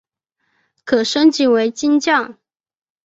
[0.83, 2.35] 可升级为金将。